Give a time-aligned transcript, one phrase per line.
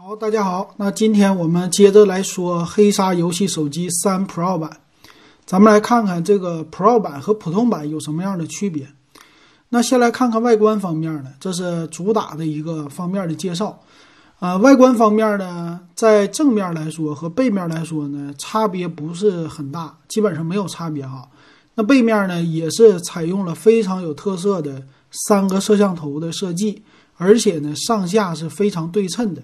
[0.00, 4.78] 好，大家好，那今天我们接着来说黑鲨游戏手机三 Pro 版。
[5.44, 8.86] 咱们来看看这个 Pro 版和普通版有什么样的区别。
[9.70, 13.80] 那先来看看外观方面呢，这是主打的一个方面的介绍。
[14.38, 21.28] 啊，外观方面呢，在正面来说和背面来说呢，差别不是很大，基本上没有差别哈。
[21.74, 24.80] 那背面呢，也是采用了非常有特色的
[25.10, 26.84] 三个摄像头的设计，
[27.16, 29.42] 而且呢，上下是非常对称的。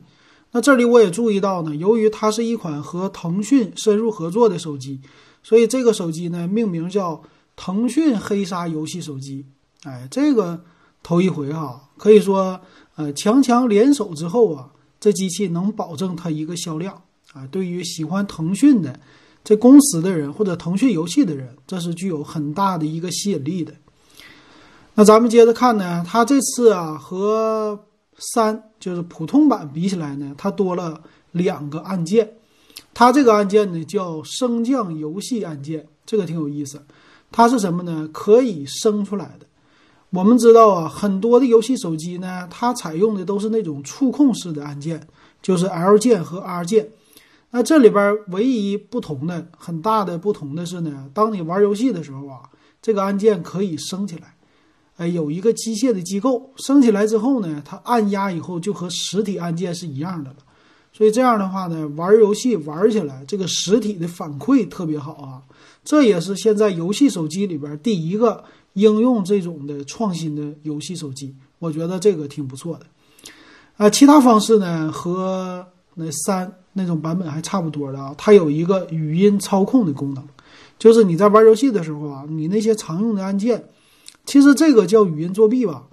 [0.55, 5.01] 那这里我也注意到呢，由于它是一款和腾讯深入合作的手机，
[5.42, 7.20] 所以这个手机呢，命名叫
[7.56, 9.45] 腾讯黑鲨游戏手机。
[9.82, 10.62] 哎，这个
[11.02, 12.60] 头一回哈，可以说，
[12.95, 14.70] 呃，强强联手之后啊。
[15.01, 17.02] 这机器能保证它一个销量
[17.34, 17.46] 啊！
[17.48, 18.98] 对于喜欢腾讯的
[19.43, 23.74] 这公司的人或者腾讯游戏的人，这是具有很大的一个吸引力的。
[24.95, 27.79] 那咱们接着看呢，它这次啊和
[28.18, 32.34] 三就是普通版比起来呢，它多了两个按键。
[32.92, 36.82] 它这个按键呢叫升降游戏按键，这个挺有意思。
[37.32, 38.09] 它是什么呢？
[38.12, 39.46] 可以升出来的。
[40.10, 45.04] 我们知道啊，很多的游戏手机呢，它采用的都是那种触控式的按键，
[45.43, 46.88] 就是 L 键和 R 键。
[47.51, 52.43] 那这里边唯一不同的、很大的不同的是呢，当你玩游戏的时候啊，
[52.80, 54.34] 这个按键可以升起来，
[54.96, 60.37] 哎，有一个机械的机构，升起来之后呢，它按压以后就和实体按键是一样的了。
[60.92, 65.42] 所以这样的话呢，玩游戏玩起来这个实体的反馈特别好啊。
[65.84, 68.44] 这也是现在游戏手机里边第一个。
[68.75, 72.87] 应用这种的创新的游戏手机，我觉得这个挺不错的。
[73.76, 78.12] 啊，其他方式呢和那三那种版本还差不多的啊。
[78.19, 80.25] 它有一个语音操控的功能，
[80.76, 83.65] 就是你在玩游戏的时候啊，你那些常用的按键，
[84.25, 85.89] 其实这个叫语音作弊吧。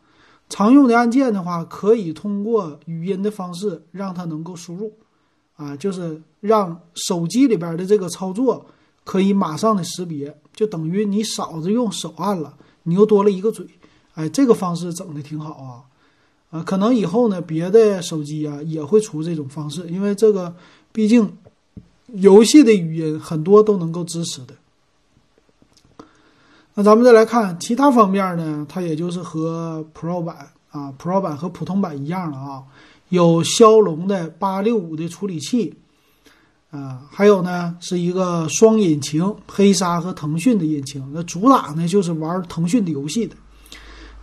[0.49, 4.91] 常用的按键的话，可以通过语音的方式让它能够输入，
[5.55, 8.65] 啊，就是让手机里边的这个操作
[9.05, 12.57] 可以马上的识别，就等于你少子用手按了。
[12.83, 13.65] 你又多了一个嘴，
[14.15, 15.87] 哎，这个方式整的挺好啊，
[16.49, 20.53] 啊，可能以后呢，别的手机啊也会出这种方式，因为这个
[20.91, 21.37] 毕竟
[22.07, 24.55] 游戏的语音很多都能够支持的。
[26.73, 32.63] 那咱们再来看其他方面呢，它也就是和 Pro 版啊，Pro 版和普通版一样了啊，
[33.09, 35.75] 有骁龙的八六五的处理器。
[36.69, 41.05] 啊，还有呢，是一个双引擎，黑鲨和腾讯的引擎。
[41.13, 43.35] 那主打呢就是玩腾讯的游戏的。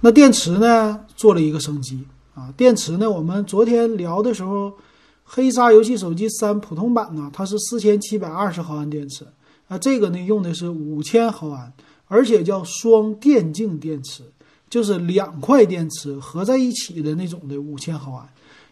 [0.00, 2.02] 那电池呢做了一个升级
[2.34, 4.72] 啊，电池呢我们昨天聊的时候，
[5.24, 9.26] 黑鲨游戏手机三普通版呢它是四千七百二十毫安电池，
[9.66, 11.70] 啊这个呢用的是五千毫安，
[12.08, 14.24] 而且叫双电竞电池，
[14.68, 18.28] 就是两块电池合在一起的那种的五千毫安。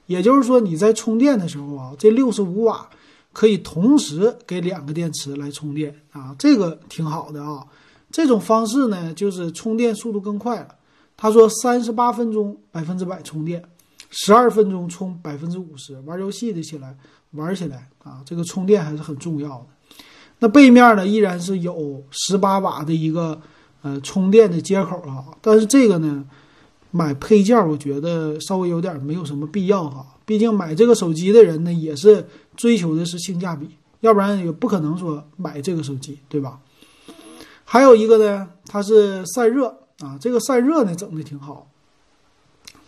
[0.06, 2.88] 也就是说你在充电的时候啊，这六十五瓦。
[3.32, 7.66] 可以同时给两个电池来充电啊，这个挺好的啊。
[8.10, 10.74] 这种方式呢，就是充电速度更快了。
[11.18, 13.62] 他说三十八分钟百分之百充电，
[14.08, 16.00] 十二分钟充百分之五十。
[16.06, 16.96] 玩游戏的起来
[17.32, 19.66] 玩起来啊，这个充电还是很重要的。
[20.38, 23.40] 那背面呢，依然是有十八瓦的一个
[23.82, 26.24] 呃充电的接口啊，但是这个呢，
[26.90, 30.06] 买配件我觉得稍微有点没有什么必要哈。
[30.24, 32.26] 毕竟买这个手机的人呢，也是
[32.56, 33.68] 追求的是性价比，
[34.00, 36.58] 要不然也不可能说买这个手机，对吧？
[37.64, 39.68] 还有一个呢，它是散热
[40.00, 41.68] 啊，这个散热呢整的挺好，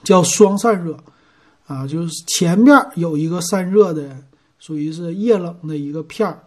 [0.03, 0.97] 叫双散热
[1.67, 4.17] 啊，就是前面有一个散热的，
[4.59, 6.43] 属于是液冷的一个片儿，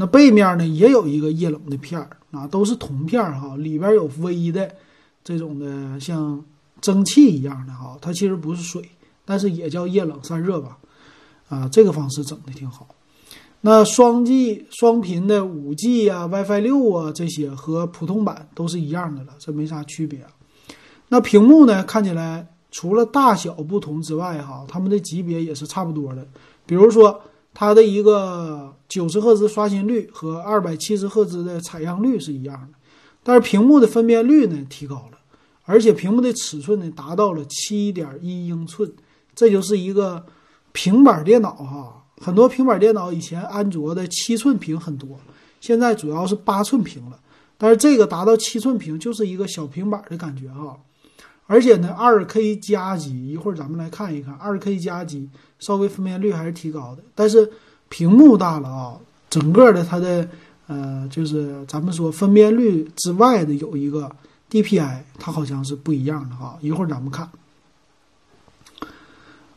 [0.00, 4.74] 那背面呢也有一个液冷的片儿啊，都是铜片儿哈，里边有微的
[5.22, 6.42] 这种的像
[6.80, 8.82] 蒸汽一样的哈，它其实不是水。
[9.26, 10.78] 但是也叫液冷散热吧，
[11.50, 12.88] 啊，这个方式整的挺好。
[13.60, 20.24] 那双 G 双频的五 G 啊、WiFi 六啊这些和普通版都是一样的了，这没啥区别。
[21.08, 26.26] 那屏幕呢，看起来除了大小不同之外，哈，它们的级别也是差不多的。
[26.64, 27.20] 比如说
[27.52, 32.78] 它的一个九十赫兹刷新率和二百七十赫兹的采样率是一样的，
[33.22, 35.18] 但是屏幕的分辨率呢提高了，
[35.64, 38.92] 而且屏幕的尺寸呢达到了七点一英寸。
[39.34, 40.24] 这就是一个
[40.72, 45.18] 平板电脑哈，很多平板电脑以前安卓的七寸屏很多，
[45.60, 47.18] 现在主要是八寸屏了。
[47.56, 50.78] 但是这个达到七寸屏就是一个小平板的感觉哈，
[51.50, 57.50] 而且呢，二 K 加级，一会儿咱们来看一看，二 K 加级稍微分辨率还是提高的，但是
[57.88, 58.94] 屏幕大了啊，
[59.28, 60.28] 整个的它的
[60.68, 64.08] 呃，就是咱们说分辨率之外的有一个
[64.48, 67.28] DPI，它好像是不一样的哈，一会儿咱们看。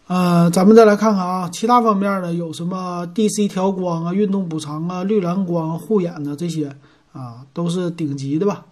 [0.08, 6.36] 呃，咱们再来看看啊，其他方面呢有什么 DC 调光啊、运动补偿啊、绿蓝光护眼呢？
[6.36, 6.76] 这些
[7.12, 8.66] 啊都是顶级的吧？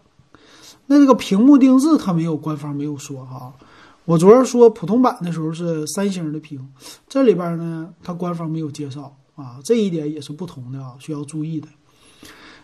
[0.92, 3.54] 那这个屏幕定制它没有官方没有说哈。
[4.04, 6.60] 我昨儿说普通版的时候是三星的屏，
[7.08, 11.70] 这里边呢它官方没有介绍啊，这一点也是不同的啊，需要注意的。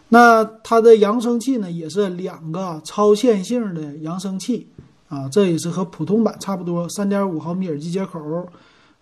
[0.09, 4.67] 那它的扬声器呢也是两个超线性的扬声器。
[5.09, 8.19] 啊，这也是和普通版差不多，三点五毫米耳机接口，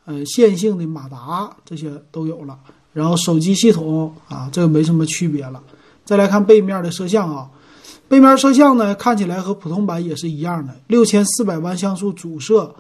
[0.06, 2.56] 呃，线性的马达这些都有了。
[2.94, 5.60] 然后手机系统啊，这个没什么区别了。
[6.04, 7.50] 再来看背面的摄像啊，
[8.08, 12.76] 背面摄像呢看起来和普通版也是一样的，六千四百万像素主摄，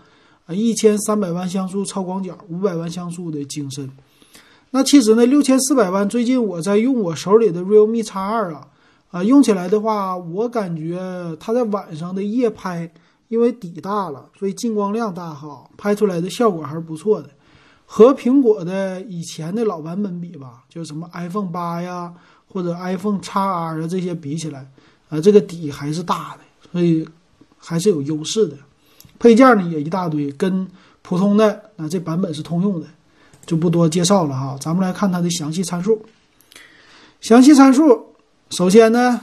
[0.46, 3.90] 啊，一千三百万像素超广角，五百万像素的景深。
[4.72, 8.68] 那其实呢，六千四百万，最近我在用我手里的 realme X 二啊，
[9.12, 11.00] 啊，用起来的话，我感觉
[11.40, 12.92] 它在晚上的夜拍。
[13.28, 17.30] 因为底大了，所以进光量大哈，拍出来的效果还是不错的。
[17.84, 22.14] 和苹果的以前的老版本比吧，就什么 iPhone 八呀，
[22.48, 24.70] 或者 iPhone X R 啊这些比起来，
[25.10, 27.08] 啊，这个底还是大的，所以
[27.58, 28.58] 还是有优势的。
[29.20, 30.68] 配件呢也一大堆，跟
[31.02, 32.88] 普通的啊这版本是通用的，
[33.46, 34.58] 就不多介绍了哈。
[34.60, 36.02] 咱们来看它的详细参数。
[37.22, 38.16] 详细参数，
[38.50, 39.22] 首先呢，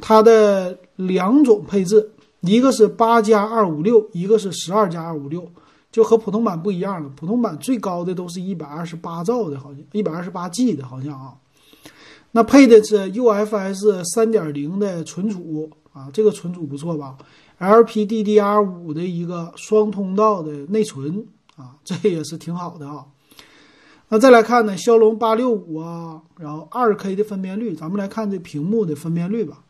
[0.00, 2.10] 它的两种配置。
[2.40, 5.50] 一个是八加二五六，一个是十二加二五六，
[5.90, 7.10] 就和普通版不一样了。
[7.16, 11.32] 普通版最高的都是一百二十八兆的，好像一百二十八 G 的，好像啊。
[12.36, 17.16] 那配的是 UFS 三点零的存储啊，这个存储不错吧
[17.60, 23.06] ？LPDDR 五的一个双通道的内存啊， 这也是挺好的啊。
[24.08, 29.60] 那再来看呢，骁龙八六五啊，然后二 K 的分辨率，咱们来看这屏幕的分辨率吧。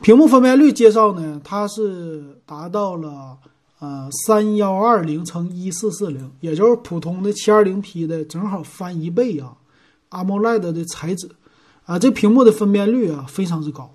[0.00, 3.36] 屏幕分辨率介绍呢，它是达到了
[3.80, 9.57] 呃三幺二零乘一四四零，也就是普通的七二零 P 的正好翻一倍啊。
[10.10, 11.28] AMOLED 的材质
[11.84, 13.94] 啊，这屏幕的分辨率啊非常之高，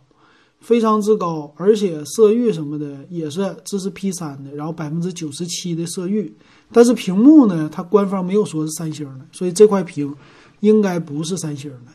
[0.59, 6.35] 非常之高，而且色域什么的也是支持 P 三的，然后百分之九十七的色域。
[6.71, 10.15] 但是屏幕呢，它官方没有说是三星的，所以这块屏
[10.59, 11.91] 应该不是三星的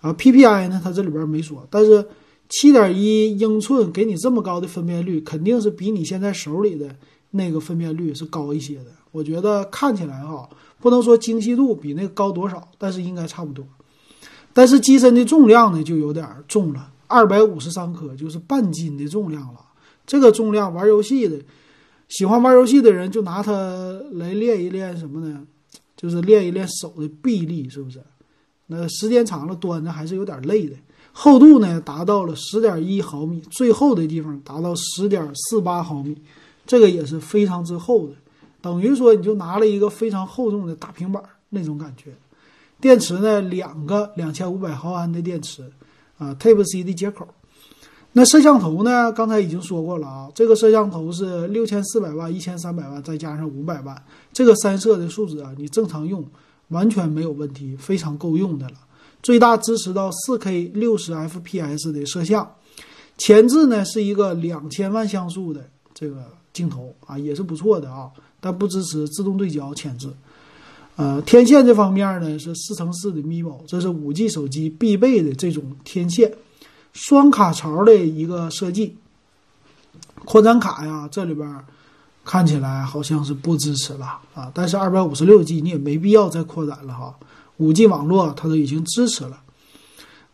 [0.00, 0.12] 啊。
[0.12, 2.06] PPI 呢，它这里边没说，但是。
[2.48, 6.94] 七点一英寸给你这么高的分辨率，肯定是比你现在手里的
[7.32, 8.86] 那个分辨率是高一些的。
[9.10, 10.22] 我觉得看起来
[10.80, 13.64] 不能说精细度比那个高多少，但是应该差不多。
[14.52, 19.60] 但是机身的重量呢，就有点重了，二百五十三克，就是半斤的重量了。
[20.06, 21.38] 这个重量玩游戏的，
[22.08, 23.52] 喜欢玩游戏的人就拿它
[24.12, 25.42] 来练一练什么呢？
[25.96, 28.00] 就是练一练手的臂力，是不是？
[28.66, 30.76] 那时间长了端着还是有点累的。
[31.12, 36.16] 厚度呢达到了十点一毫米，最厚的地方达到十点四八毫米，
[36.66, 38.14] 这个也是非常之厚的，
[38.66, 42.12] 等于说你就拿了一个非常厚重的大平板那种感觉。
[42.80, 45.62] 电池呢，两个两千五百毫安的电池，
[46.18, 47.28] 啊，Type C 的接口。
[48.10, 54.02] 那摄像头呢，刚才已经说过了啊，这个摄像头是六千四百万、一千三百万再加上五百万，
[54.32, 56.24] 这个三摄的数值啊，你正常用
[56.70, 58.74] 完全没有问题，非常够用的了。
[59.22, 62.50] 最大支持到 4K 六十 FPS 的摄像，
[63.16, 66.24] 前置呢是一个两千万像素的这个
[66.56, 68.10] 镜头啊，也是不错的啊，
[68.40, 70.08] 但不支持自动对焦前置。
[70.96, 76.32] 呃，天线这方面呢是四乘四的 MIMO，这是 5G 手机必备的这种天线，
[76.94, 78.96] 双卡槽的一个设计。
[80.24, 81.46] 扩展卡呀，这里边
[82.24, 87.14] 看起来好像是不支持了啊，但是二百五十六 G 你也没必要再扩展了哈。
[87.58, 89.42] 五 G 网络它都已经支持了，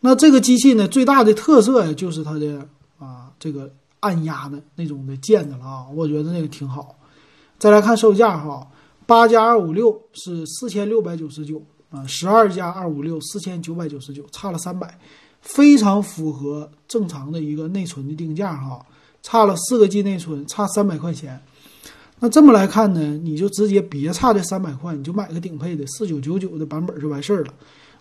[0.01, 2.67] 那这个机器呢，最大的特色，就是它的
[2.99, 3.69] 啊这个
[4.03, 6.97] 按压的那种的键子了啊，我觉得那个挺好。
[7.59, 8.67] 再来看售价哈，
[9.07, 14.99] 八加二五六是四千六百九十九啊，十二加二五六四千九百九十九，差了三百，
[15.41, 18.85] 非常符合正常的一个内存的定价哈，
[19.23, 21.41] 差了四个 G 内存，差三百块钱。
[22.19, 27.55] 那这么来看呢，你就直接别差这三百块，你就买个顶配的四九九九的版本就完事儿了。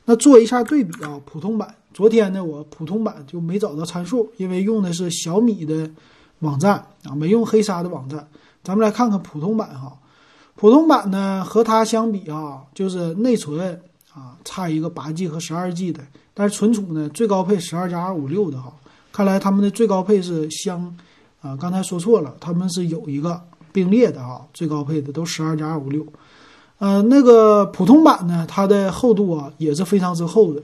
[0.05, 5.89] 那做一下对比啊，普通版，昨天呢我普通版就没找到参数，因为用的是小米的
[6.39, 8.27] 网站啊，没用黑鲨的网站。
[8.63, 9.97] 咱们来看看普通版哈，
[10.55, 13.81] 普通版呢和它相比啊，就是内存
[14.13, 16.01] 啊差一个八 G 和十二 G 的，
[16.33, 18.73] 但是存储呢最高配十二加二五六的哈，
[19.11, 20.95] 看来他们的最高配是相
[21.41, 23.41] 啊，刚才说错了，他们是有一个。
[23.73, 26.05] 并列的啊，最高配的都十二加二五六，
[26.81, 30.63] 呃，那个普通版呢，它的厚度啊也是非常之厚的，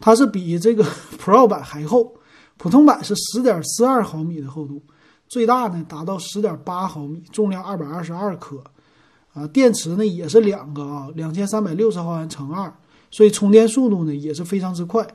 [0.00, 0.84] 它是比这个
[1.22, 2.12] Pro 版还厚。
[2.56, 4.82] 普通版是十点四二毫米的厚度，
[5.28, 8.60] 最大呢达到十点八毫米，重量二百二十二克。
[9.32, 12.74] 啊，电池呢也是两个啊，两千三百六十毫安乘二，
[13.12, 15.06] 所以充电速度呢也是非常之快。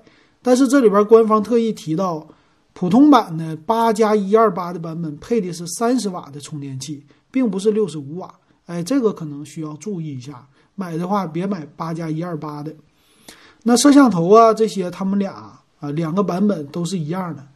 [0.41, 2.25] 但是这里边官方特意提到，
[2.71, 8.33] 普通版的八加一二八的版本配的是三十瓦的充电器，并不是六十五瓦。
[8.65, 12.73] 哎，这个可能需要注意一下，买的话别买八加一二八的。
[13.63, 17.47] 那摄像头啊这些，他们俩啊两个版本都是一样的，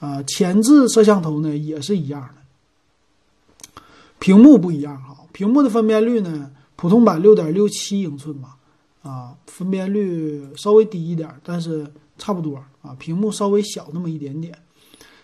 [0.00, 3.82] 啊前置摄像头呢也是一样的，
[4.18, 8.56] 屏幕不一样哈，屏幕的分辨率呢，普通版六点六七英寸吧，
[9.02, 14.58] 啊分辨率稍微低一点，但是差不多啊，屏幕稍微小那么一点点，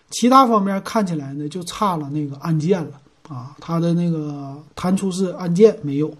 [0.09, 2.99] 其他方面看起来呢就差了那个按键了
[3.29, 6.13] 啊，它的那个弹出式按键没有。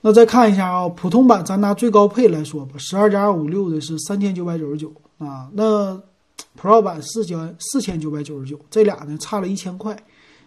[0.00, 6.00] 那再看一下啊，普通版咱拿最高配来说吧，十二加二五六的是三千九百九十九啊，那
[6.60, 9.96] Pro 版四千四千九百九十九，这俩呢差了一千块，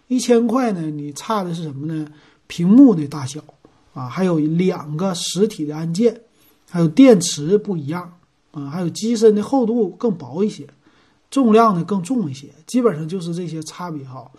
[0.08, 2.06] 一千块呢你差的是什么呢？
[2.46, 3.40] 屏幕的大小
[3.92, 6.20] 啊，还有两个实体的按键，
[6.70, 8.12] 还有电池不一样
[8.52, 10.66] 啊，还有机身的厚度更薄一些，
[11.30, 14.30] 重量呢更重一些，基本上就是这些差别哈。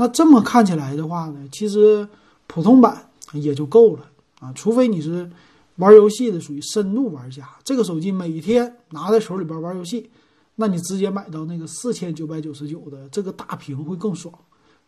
[0.00, 2.08] 那这么看起来的话呢，其实
[2.46, 4.04] 普通版也就够了。
[4.38, 5.28] 啊，除非你是
[5.74, 10.08] 玩游戏的，属于深度玩家，这个手机每天拿在手里边玩游戏，
[10.54, 14.32] 那你直接买到那个四千九百九十九的这个大屏会更爽。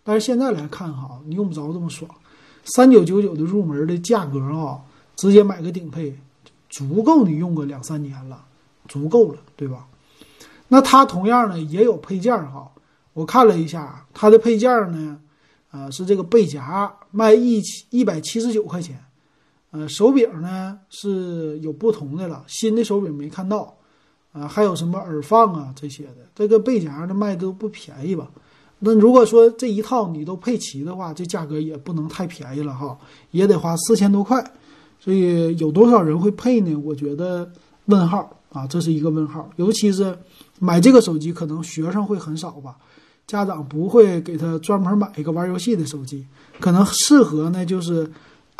[0.04, 2.08] 但是现在来看哈，你用不着这么爽，
[2.62, 4.78] 三九九九的入门的价格啊，
[5.16, 6.16] 直接买个顶配，
[6.68, 8.44] 足够你用个两三年了，
[8.86, 9.88] 足够了，对吧？
[10.68, 12.70] 那它同样呢也有配件哈，
[13.12, 15.18] 我看了一下它的配件呢，
[15.70, 18.98] 呃，是这个背夹卖一一百七十九块钱。
[19.72, 23.76] 呃，手柄呢是有不同的了，新的手柄没看到，
[24.32, 28.28] 啊，还有什么耳放啊这些的，这个背夹的卖都不便宜吧？
[28.80, 32.98] 那如果说这一套你都配齐的话，这价格也不能太便宜了哈，
[33.30, 34.42] 也得花四千多块，
[34.98, 36.74] 所以有多少人会配呢？
[36.74, 37.48] 我觉得
[37.84, 40.18] 问号啊，这是一个问号，尤其是
[40.58, 42.76] 买这个手机，可能学生会很少吧，
[43.30, 46.26] 家长不会给他专门买一个玩游戏的手机，
[46.58, 48.10] 可能适合呢就是。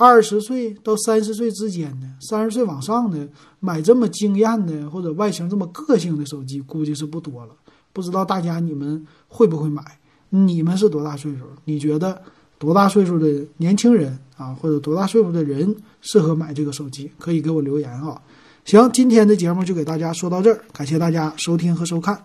[0.03, 7.53] 二十岁到三十岁之间的，三十岁往上的买这么惊艳的或者外形这么个性的手机，估计是不多了。
[7.93, 9.85] 不知道大家你们会不会买？
[10.31, 11.41] 你们是多大岁数？
[11.67, 12.19] 你觉得
[12.59, 17.11] 多大岁数的年轻人啊，或者多大岁数的人适合买这个手机？
[17.19, 18.19] 可以给我留言啊。
[18.65, 22.19] 行，今天的节目就给大家说到这儿，感谢大家收听和收看。